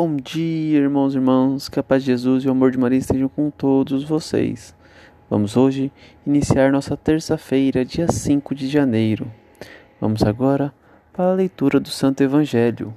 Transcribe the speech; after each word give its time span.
Bom 0.00 0.14
dia, 0.14 0.78
irmãos 0.78 1.12
e 1.12 1.16
irmãs, 1.16 1.68
que 1.68 1.80
a 1.80 1.82
paz 1.82 2.04
de 2.04 2.12
Jesus 2.12 2.44
e 2.44 2.46
o 2.46 2.52
amor 2.52 2.70
de 2.70 2.78
Maria 2.78 3.00
estejam 3.00 3.28
com 3.28 3.50
todos 3.50 4.04
vocês. 4.04 4.72
Vamos 5.28 5.56
hoje 5.56 5.90
iniciar 6.24 6.70
nossa 6.70 6.96
terça-feira, 6.96 7.84
dia 7.84 8.06
5 8.06 8.54
de 8.54 8.68
janeiro. 8.68 9.28
Vamos 10.00 10.22
agora 10.22 10.72
para 11.12 11.32
a 11.32 11.34
leitura 11.34 11.80
do 11.80 11.88
Santo 11.88 12.22
Evangelho. 12.22 12.94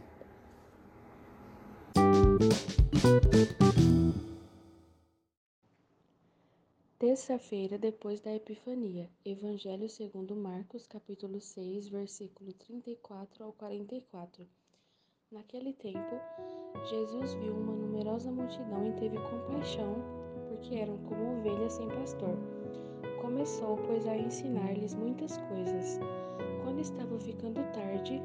Terça-feira 7.00 7.80
depois 7.80 8.22
da 8.22 8.32
Epifania. 8.32 9.10
Evangelho 9.26 9.90
segundo 9.90 10.36
Marcos, 10.36 10.86
capítulo 10.86 11.42
6, 11.42 11.88
versículo 11.88 12.54
34 12.54 13.44
ao 13.44 13.54
44. 13.54 14.46
Naquele 15.32 15.74
tempo, 15.74 16.16
Jesus 16.90 17.34
viu 17.36 17.54
uma 17.54 17.74
numerosa 17.74 18.32
multidão 18.32 18.86
e 18.88 18.92
teve 18.94 19.18
compaixão, 19.18 19.96
porque 20.50 20.76
eram 20.76 20.98
como 21.00 21.40
ovelhas 21.40 21.74
sem 21.74 21.88
pastor. 21.88 22.38
Começou, 23.22 23.78
pois, 23.88 24.06
a 24.08 24.18
ensinar-lhes 24.18 24.94
muitas 24.94 25.38
coisas. 25.38 26.00
Quando 26.64 26.82
estava 26.82 27.18
ficando 27.20 27.64
tarde, 27.72 28.22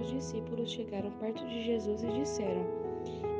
os 0.00 0.10
discípulos 0.10 0.70
chegaram 0.70 1.10
perto 1.12 1.46
de 1.46 1.62
Jesus 1.62 2.02
e 2.02 2.08
disseram: 2.08 2.64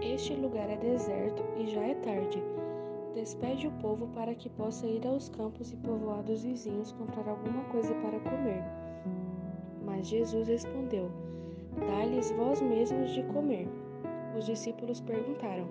Este 0.01 0.35
lugar 0.35 0.71
é 0.71 0.77
deserto 0.77 1.43
e 1.59 1.67
já 1.67 1.83
é 1.83 1.95
tarde 1.97 2.43
Despede 3.15 3.69
o 3.69 3.73
povo 3.81 4.09
para 4.09 4.35
que 4.35 4.51
possa 4.51 4.89
ir 4.89 5.07
aos 5.07 5.29
campos 5.29 5.73
e 5.73 5.77
povoados 5.77 6.43
vizinhos 6.43 6.91
comprar 6.91 7.29
alguma 7.29 7.63
coisa 7.71 7.95
para 7.95 8.19
comer. 8.19 8.65
Mas 9.85 10.09
Jesus 10.09 10.49
respondeu: 10.49 11.11
Dá-lhes 11.79 12.31
vós 12.33 12.61
mesmos 12.61 13.11
de 13.11 13.23
comer. 13.25 13.69
Os 14.37 14.47
discípulos 14.47 15.01
perguntaram: 15.01 15.67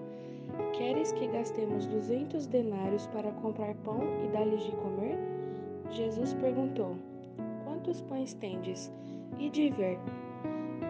Queres 0.74 1.12
que 1.14 1.28
gastemos 1.28 1.86
duzentos 1.86 2.46
denários 2.48 3.08
para 3.08 3.32
comprar 3.32 3.74
pão 3.76 4.00
e 4.24 4.28
dar-lhes 4.30 4.64
de 4.64 4.72
comer? 4.74 5.18
Jesus 5.90 6.34
perguntou: 6.34 6.96
Quantos 7.66 8.02
pães 8.02 8.34
tendes? 8.34 8.92
E 9.40 9.50
de 9.50 9.70
ver. 9.72 9.98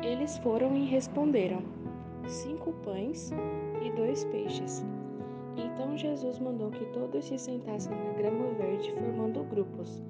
Eles 0.04 0.38
foram 0.40 0.76
e 0.76 0.86
responderam: 0.86 1.62
Cinco 2.28 2.74
pães 2.84 3.32
e 3.82 3.92
dois 3.92 4.26
peixes. 4.26 4.86
Então 5.56 5.96
Jesus 5.98 6.40
mandou 6.40 6.72
que 6.72 6.86
todos 6.88 7.26
se 7.26 7.38
sentassem 7.38 7.96
na 7.96 8.14
grama 8.14 8.48
verde, 8.54 8.92
formando 8.94 9.44
grupos. 9.44 10.02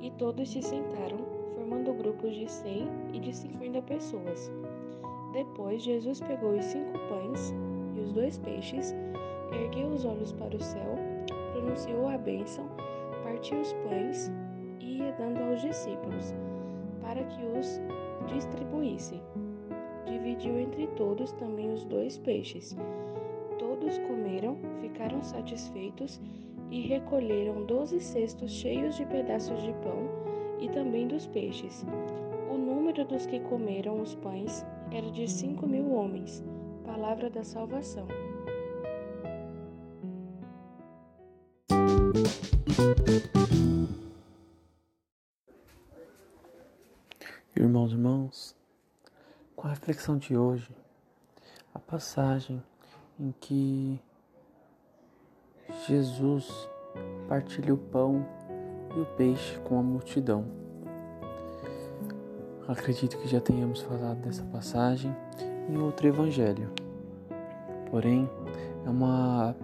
E 0.00 0.10
todos 0.12 0.50
se 0.50 0.62
sentaram, 0.62 1.18
formando 1.68 1.92
grupos 1.92 2.34
de 2.34 2.50
cem 2.50 2.88
e 3.12 3.20
de 3.20 3.34
cinquenta 3.34 3.82
pessoas. 3.82 4.50
Depois 5.32 5.82
Jesus 5.82 6.18
pegou 6.20 6.56
os 6.56 6.64
cinco 6.64 6.98
pães 7.10 7.54
e 7.94 8.00
os 8.00 8.12
dois 8.12 8.38
peixes, 8.38 8.94
ergueu 9.52 9.88
os 9.88 10.04
olhos 10.06 10.32
para 10.32 10.56
o 10.56 10.62
céu, 10.62 10.96
pronunciou 11.52 12.08
a 12.08 12.16
bênção, 12.16 12.66
partiu 13.22 13.60
os 13.60 13.72
pães 13.74 14.32
e 14.80 14.98
ia 14.98 15.12
dando 15.12 15.42
aos 15.42 15.60
discípulos, 15.60 16.34
para 17.02 17.22
que 17.24 17.42
os 17.58 17.80
distribuíssem. 18.32 19.20
Dividiu 20.06 20.58
entre 20.58 20.86
todos 20.96 21.32
também 21.32 21.70
os 21.70 21.84
dois 21.84 22.16
peixes. 22.16 22.74
Todos 23.58 23.98
comeram, 23.98 24.56
ficaram 24.80 25.22
satisfeitos 25.22 26.18
e 26.70 26.80
recolheram 26.80 27.66
doze 27.66 28.00
cestos 28.00 28.50
cheios 28.50 28.96
de 28.96 29.04
pedaços 29.04 29.62
de 29.62 29.72
pão 29.74 30.28
e 30.60 30.68
também 30.68 31.06
dos 31.06 31.26
peixes. 31.26 31.84
O 32.50 32.56
número 32.56 33.04
dos 33.04 33.26
que 33.26 33.40
comeram 33.40 34.00
os 34.00 34.14
pães 34.16 34.64
era 34.90 35.10
de 35.10 35.28
cinco 35.28 35.66
mil 35.66 35.92
homens. 35.92 36.42
Palavra 36.84 37.30
da 37.30 37.44
salvação. 37.44 38.06
Irmãos 47.54 47.90
e 47.90 47.94
irmãos, 47.94 48.56
com 49.56 49.66
a 49.66 49.70
reflexão 49.70 50.16
de 50.16 50.36
hoje, 50.36 50.70
a 51.74 51.78
passagem 51.78 52.62
em 53.18 53.34
que 53.40 54.00
Jesus 55.86 56.68
partilha 57.28 57.74
o 57.74 57.78
pão 57.78 58.24
e 58.96 59.00
o 59.00 59.06
peixe 59.16 59.58
com 59.60 59.78
a 59.78 59.82
multidão. 59.82 60.44
Acredito 62.66 63.16
que 63.18 63.28
já 63.28 63.40
tenhamos 63.40 63.80
falado 63.80 64.18
dessa 64.18 64.42
passagem 64.44 65.14
em 65.68 65.78
outro 65.78 66.06
evangelho. 66.06 66.70
Porém, 67.90 68.28
é 68.84 68.90
uma 68.90 69.56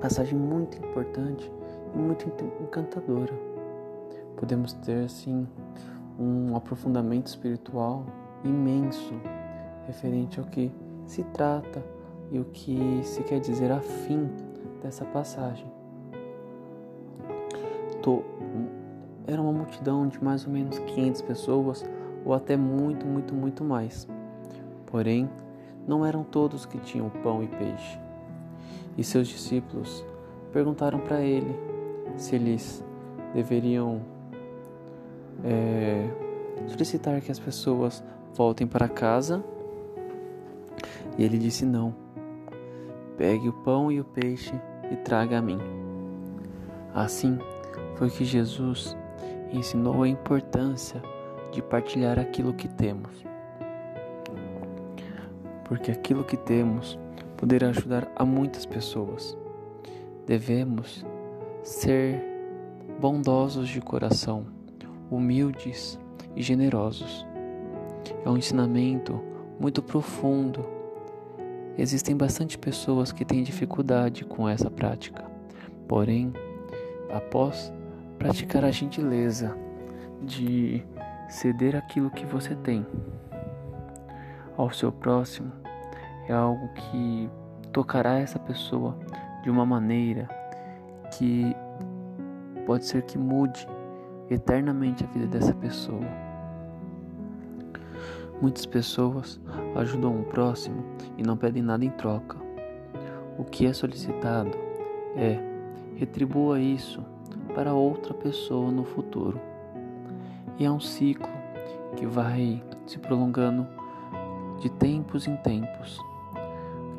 passagem 0.00 0.38
muito 0.38 0.76
importante 0.78 1.50
e 1.94 1.98
muito 1.98 2.26
encantadora. 2.62 3.34
Podemos 4.36 4.72
ter 4.74 5.04
assim 5.04 5.46
um 6.18 6.54
aprofundamento 6.54 7.26
espiritual 7.26 8.06
imenso 8.44 9.14
referente 9.86 10.38
ao 10.38 10.46
que 10.46 10.70
se 11.06 11.22
trata 11.24 11.82
e 12.30 12.38
o 12.38 12.44
que 12.44 13.00
se 13.02 13.22
quer 13.22 13.40
dizer 13.40 13.70
a 13.70 13.80
fim 13.80 14.28
dessa 14.82 15.04
passagem. 15.04 15.75
Tô, 18.06 18.22
era 19.26 19.42
uma 19.42 19.50
multidão 19.50 20.06
de 20.06 20.22
mais 20.22 20.46
ou 20.46 20.52
menos 20.52 20.78
500 20.78 21.22
pessoas 21.22 21.84
ou 22.24 22.32
até 22.32 22.56
muito, 22.56 23.04
muito, 23.04 23.34
muito 23.34 23.64
mais. 23.64 24.06
Porém, 24.86 25.28
não 25.88 26.06
eram 26.06 26.22
todos 26.22 26.64
que 26.64 26.78
tinham 26.78 27.10
pão 27.10 27.42
e 27.42 27.48
peixe. 27.48 27.98
E 28.96 29.02
seus 29.02 29.26
discípulos 29.26 30.06
perguntaram 30.52 31.00
para 31.00 31.20
ele 31.20 31.52
se 32.16 32.36
eles 32.36 32.84
deveriam 33.34 34.00
é, 35.42 36.08
solicitar 36.68 37.20
que 37.20 37.32
as 37.32 37.40
pessoas 37.40 38.04
voltem 38.34 38.68
para 38.68 38.88
casa. 38.88 39.42
E 41.18 41.24
ele 41.24 41.38
disse 41.38 41.66
não 41.66 41.92
Pegue 43.18 43.48
o 43.48 43.52
pão 43.52 43.90
e 43.90 44.00
o 44.00 44.04
peixe 44.04 44.54
e 44.92 44.94
traga 44.94 45.38
a 45.38 45.42
mim. 45.42 45.58
Assim 46.94 47.36
foi 47.96 48.10
que 48.10 48.24
Jesus 48.24 48.96
ensinou 49.52 50.02
a 50.02 50.08
importância 50.08 51.02
de 51.52 51.62
partilhar 51.62 52.18
aquilo 52.18 52.52
que 52.52 52.68
temos. 52.68 53.24
Porque 55.64 55.90
aquilo 55.90 56.24
que 56.24 56.36
temos 56.36 56.98
poderá 57.36 57.68
ajudar 57.68 58.10
a 58.16 58.24
muitas 58.24 58.66
pessoas. 58.66 59.36
Devemos 60.26 61.04
ser 61.62 62.22
bondosos 63.00 63.68
de 63.68 63.80
coração, 63.80 64.46
humildes 65.10 65.98
e 66.34 66.42
generosos. 66.42 67.26
É 68.24 68.28
um 68.30 68.36
ensinamento 68.36 69.20
muito 69.58 69.82
profundo 69.82 70.76
Existem 71.78 72.16
bastante 72.16 72.56
pessoas 72.56 73.12
que 73.12 73.22
têm 73.22 73.42
dificuldade 73.42 74.24
com 74.24 74.48
essa 74.48 74.70
prática. 74.70 75.30
Porém, 75.86 76.32
após 77.10 77.72
praticar 78.18 78.64
a 78.64 78.70
gentileza 78.70 79.56
de 80.22 80.84
ceder 81.28 81.76
aquilo 81.76 82.10
que 82.10 82.24
você 82.24 82.54
tem 82.54 82.86
ao 84.56 84.70
seu 84.70 84.90
próximo 84.90 85.52
é 86.28 86.32
algo 86.32 86.68
que 86.74 87.30
tocará 87.72 88.18
essa 88.18 88.38
pessoa 88.38 88.96
de 89.42 89.50
uma 89.50 89.66
maneira 89.66 90.28
que 91.12 91.54
pode 92.64 92.84
ser 92.86 93.02
que 93.02 93.18
mude 93.18 93.68
eternamente 94.28 95.04
a 95.04 95.06
vida 95.06 95.26
dessa 95.26 95.54
pessoa. 95.54 96.04
Muitas 98.40 98.66
pessoas 98.66 99.40
ajudam 99.76 100.20
o 100.20 100.24
próximo 100.24 100.84
e 101.16 101.22
não 101.22 101.36
pedem 101.36 101.62
nada 101.62 101.84
em 101.84 101.90
troca. 101.90 102.36
O 103.38 103.44
que 103.44 103.66
é 103.66 103.72
solicitado 103.72 104.50
é 105.14 105.55
retribua 105.96 106.60
isso 106.60 107.02
para 107.54 107.74
outra 107.74 108.14
pessoa 108.14 108.70
no 108.70 108.84
futuro. 108.84 109.40
E 110.58 110.64
é 110.64 110.70
um 110.70 110.80
ciclo 110.80 111.28
que 111.96 112.06
vai 112.06 112.62
se 112.86 112.98
prolongando 112.98 113.66
de 114.60 114.70
tempos 114.70 115.26
em 115.26 115.36
tempos, 115.36 115.98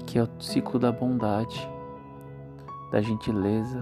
que 0.05 0.19
é 0.19 0.23
o 0.23 0.29
ciclo 0.39 0.79
da 0.79 0.91
bondade, 0.91 1.69
da 2.91 3.01
gentileza. 3.01 3.81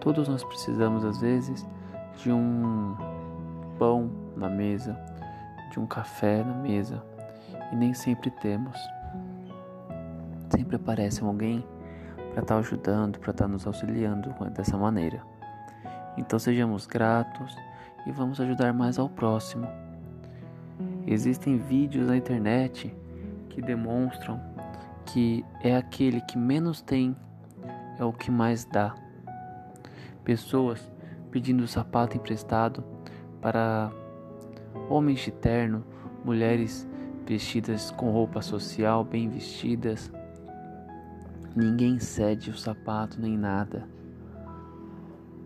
Todos 0.00 0.28
nós 0.28 0.44
precisamos, 0.44 1.04
às 1.04 1.20
vezes, 1.20 1.66
de 2.22 2.30
um 2.32 2.94
pão 3.78 4.10
na 4.36 4.48
mesa, 4.48 4.98
de 5.70 5.78
um 5.80 5.86
café 5.86 6.42
na 6.42 6.54
mesa, 6.54 7.02
e 7.72 7.76
nem 7.76 7.94
sempre 7.94 8.30
temos. 8.30 8.76
Sempre 10.50 10.76
aparece 10.76 11.22
alguém 11.22 11.64
para 12.32 12.42
estar 12.42 12.54
tá 12.54 12.58
ajudando, 12.58 13.18
para 13.18 13.30
estar 13.30 13.44
tá 13.44 13.48
nos 13.48 13.66
auxiliando 13.66 14.34
dessa 14.50 14.76
maneira. 14.76 15.22
Então 16.16 16.38
sejamos 16.38 16.86
gratos 16.86 17.56
e 18.06 18.12
vamos 18.12 18.40
ajudar 18.40 18.72
mais 18.72 18.98
ao 18.98 19.08
próximo. 19.08 19.66
Existem 21.06 21.58
vídeos 21.58 22.08
na 22.08 22.16
internet 22.16 22.94
que 23.48 23.60
demonstram 23.60 24.40
que 25.06 25.44
é 25.62 25.76
aquele 25.76 26.20
que 26.20 26.38
menos 26.38 26.80
tem 26.80 27.16
é 27.98 28.04
o 28.04 28.12
que 28.12 28.30
mais 28.30 28.64
dá. 28.64 28.94
Pessoas 30.24 30.90
pedindo 31.30 31.66
sapato 31.66 32.16
emprestado 32.16 32.84
para 33.40 33.90
homens 34.88 35.20
de 35.20 35.30
terno, 35.30 35.84
mulheres 36.24 36.88
vestidas 37.26 37.90
com 37.90 38.10
roupa 38.10 38.42
social, 38.42 39.04
bem 39.04 39.28
vestidas. 39.28 40.10
Ninguém 41.54 41.98
cede 41.98 42.48
o 42.48 42.56
sapato 42.56 43.20
nem 43.20 43.36
nada. 43.36 43.88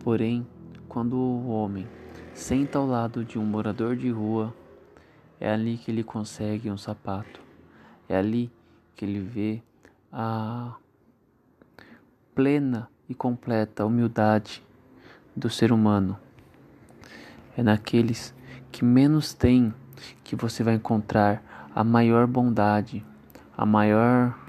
Porém, 0.03 0.45
quando 0.87 1.17
o 1.17 1.49
homem 1.49 1.87
senta 2.31 2.77
ao 2.77 2.85
lado 2.85 3.25
de 3.25 3.39
um 3.39 3.43
morador 3.43 3.95
de 3.95 4.11
rua, 4.11 4.53
é 5.39 5.49
ali 5.51 5.77
que 5.77 5.89
ele 5.89 6.03
consegue 6.03 6.69
um 6.69 6.77
sapato. 6.77 7.41
É 8.07 8.15
ali 8.15 8.51
que 8.95 9.03
ele 9.03 9.19
vê 9.19 9.63
a 10.13 10.75
plena 12.35 12.87
e 13.09 13.15
completa 13.15 13.83
humildade 13.83 14.63
do 15.35 15.49
ser 15.49 15.71
humano. 15.71 16.19
É 17.57 17.63
naqueles 17.63 18.31
que 18.71 18.85
menos 18.85 19.33
têm 19.33 19.73
que 20.23 20.35
você 20.35 20.63
vai 20.63 20.75
encontrar 20.75 21.69
a 21.73 21.83
maior 21.83 22.27
bondade, 22.27 23.03
a 23.57 23.65
maior 23.65 24.44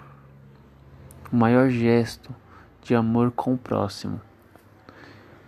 o 1.33 1.37
maior 1.37 1.69
gesto 1.71 2.35
de 2.83 2.95
amor 2.95 3.33
com 3.33 3.55
o 3.55 3.59
próximo. 3.59 4.21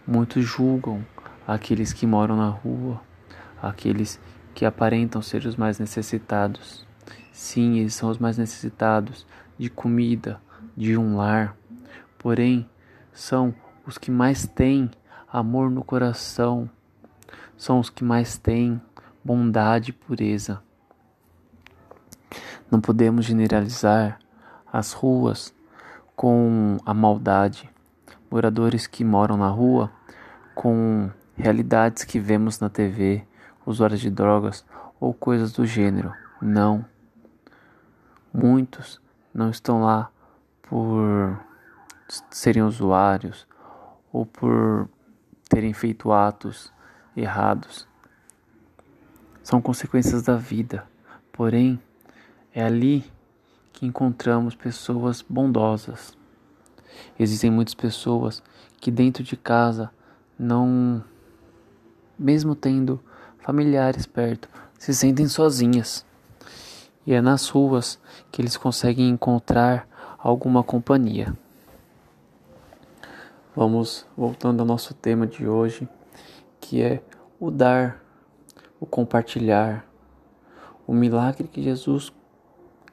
Muitos 0.07 0.45
julgam 0.45 1.05
aqueles 1.47 1.93
que 1.93 2.07
moram 2.07 2.37
na 2.37 2.49
rua, 2.49 3.01
aqueles 3.63 4.21
que 4.55 4.65
aparentam 4.65 5.23
ser 5.23 5.45
os 5.45 5.55
mais 5.55 5.79
necessitados. 5.79 6.87
Sim, 7.33 7.79
eles 7.79 7.95
são 7.95 8.11
os 8.11 8.19
mais 8.19 8.37
necessitados 8.37 9.27
de 9.57 9.71
comida, 9.71 10.41
de 10.77 10.97
um 10.97 11.17
lar. 11.17 11.57
Porém, 12.19 12.69
são 13.13 13.55
os 13.87 13.97
que 13.99 14.11
mais 14.11 14.47
têm 14.47 14.91
amor 15.31 15.71
no 15.71 15.85
coração, 15.85 16.69
são 17.57 17.79
os 17.79 17.89
que 17.89 18.03
mais 18.03 18.37
têm 18.37 18.81
bondade 19.25 19.91
e 19.91 19.93
pureza. 19.93 20.63
Não 22.71 22.81
podemos 22.81 23.25
generalizar 23.25 24.19
as 24.73 24.93
ruas 24.93 25.55
com 26.19 26.79
a 26.85 26.93
maldade, 26.93 27.71
moradores 28.29 28.89
que 28.89 29.05
moram 29.05 29.37
na 29.37 29.49
rua 29.49 29.89
com 30.53 31.09
realidades 31.37 32.03
que 32.03 32.19
vemos 32.19 32.59
na 32.59 32.69
TV, 32.69 33.25
usuários 33.65 34.01
de 34.01 34.11
drogas 34.11 34.67
ou 34.99 35.15
coisas 35.15 35.53
do 35.53 35.65
gênero. 35.65 36.13
Não. 36.43 36.85
Muitos 38.35 39.01
não 39.33 39.49
estão 39.49 39.81
lá 39.81 40.11
por 40.61 41.39
serem 42.31 42.65
usuários 42.65 43.47
ou 44.13 44.27
por 44.27 44.89
terem 45.49 45.73
feito 45.73 46.11
atos 46.11 46.73
errados. 47.17 47.87
São 49.45 49.63
consequências 49.63 50.25
da 50.25 50.35
vida. 50.35 50.85
Porém, 51.31 51.81
é 52.53 52.65
ali 52.65 53.09
que 53.79 53.87
encontramos 53.87 54.57
pessoas 54.57 55.23
bondosas. 55.23 56.19
Existem 57.17 57.49
muitas 57.49 57.75
pessoas 57.75 58.43
que 58.81 58.91
dentro 58.91 59.23
de 59.23 59.37
casa 59.37 59.89
não, 60.37 61.03
mesmo 62.19 62.57
tendo 62.57 63.01
familiares 63.39 64.05
perto, 64.05 64.49
se 64.77 64.93
sentem 64.93 65.29
sozinhas. 65.29 66.05
E 67.07 67.15
é 67.15 67.21
nas 67.21 67.49
ruas 67.49 68.01
que 68.33 68.43
eles 68.43 68.57
conseguem 68.57 69.09
encontrar 69.11 69.89
alguma 70.19 70.65
companhia. 70.65 71.33
Vamos 73.55 74.05
voltando 74.17 74.59
ao 74.59 74.67
nosso 74.67 74.93
tema 74.93 75.25
de 75.25 75.47
hoje, 75.47 75.89
que 76.61 76.83
é 76.83 77.01
o 77.39 77.49
dar, 77.49 78.03
o 78.81 78.87
compartilhar, 78.87 79.87
o 80.85 80.93
milagre 80.93 81.47
que 81.47 81.63
Jesus 81.63 82.13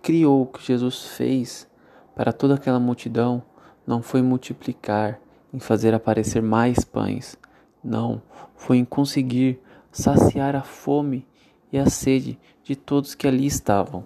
criou, 0.05 0.45
que 0.45 0.63
Jesus 0.63 1.03
fez 1.17 1.67
para 2.15 2.31
toda 2.31 2.53
aquela 2.53 2.79
multidão, 2.79 3.41
não 3.87 4.03
foi 4.03 4.21
multiplicar, 4.21 5.19
em 5.51 5.59
fazer 5.59 5.95
aparecer 5.95 6.43
mais 6.43 6.85
pães, 6.85 7.35
não, 7.83 8.21
foi 8.55 8.77
em 8.77 8.85
conseguir 8.85 9.59
saciar 9.91 10.55
a 10.55 10.61
fome 10.61 11.25
e 11.73 11.79
a 11.79 11.89
sede 11.89 12.37
de 12.63 12.75
todos 12.75 13.15
que 13.15 13.25
ali 13.25 13.47
estavam. 13.47 14.05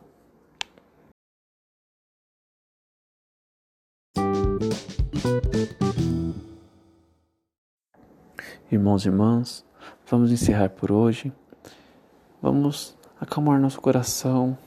Irmãos 8.72 9.04
e 9.04 9.10
irmãs, 9.10 9.66
vamos 10.10 10.32
encerrar 10.32 10.70
por 10.70 10.94
hoje. 10.94 11.34
Vamos 12.42 12.98
acalmar 13.20 13.60
nosso 13.60 13.82
coração 13.82 14.58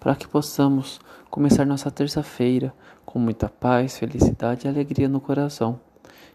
para 0.00 0.16
que 0.16 0.26
possamos 0.26 0.98
começar 1.30 1.66
nossa 1.66 1.90
terça-feira 1.90 2.74
com 3.04 3.18
muita 3.18 3.48
paz, 3.48 3.98
felicidade 3.98 4.66
e 4.66 4.68
alegria 4.68 5.08
no 5.08 5.20
coração. 5.20 5.78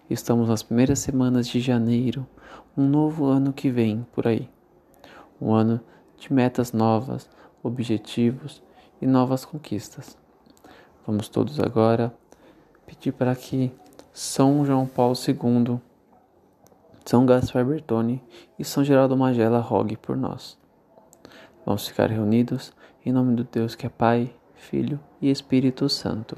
Estamos 0.08 0.48
nas 0.48 0.62
primeiras 0.62 1.00
semanas 1.00 1.48
de 1.48 1.60
janeiro, 1.60 2.28
um 2.78 2.88
novo 2.88 3.26
ano 3.26 3.52
que 3.52 3.72
vem 3.72 4.06
por 4.14 4.28
aí. 4.28 4.48
Um 5.42 5.52
ano 5.52 5.82
de 6.18 6.32
metas 6.32 6.72
novas, 6.72 7.28
objetivos 7.64 8.62
e 9.02 9.08
novas 9.08 9.44
conquistas. 9.44 10.16
Vamos 11.06 11.28
todos 11.28 11.60
agora 11.60 12.14
pedir 12.86 13.12
para 13.12 13.36
que 13.36 13.72
São 14.14 14.64
João 14.64 14.86
Paulo 14.86 15.16
II 15.28 15.82
são 17.06 17.24
Gaspar 17.24 17.64
Bertone 17.64 18.24
e 18.58 18.66
São 18.66 18.84
Geraldo 18.84 19.16
Magela 19.16 19.60
rogue 19.60 19.96
por 19.96 20.18
nós. 20.18 20.58
Vamos 21.66 21.88
ficar 21.88 22.12
reunidos 22.12 22.72
em 23.04 23.12
nome 23.12 23.36
do 23.36 23.44
Deus 23.44 23.74
que 23.74 23.88
é 23.88 23.90
Pai, 23.90 24.32
Filho 24.54 25.00
e 25.20 25.32
Espírito 25.32 25.90
Santo. 25.90 26.38